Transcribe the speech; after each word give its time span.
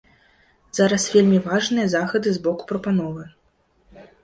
Зараз 0.77 1.05
вельмі 1.15 1.39
важныя 1.49 1.87
захады 1.97 2.29
з 2.39 2.43
боку 2.49 2.63
прапановы. 2.73 3.29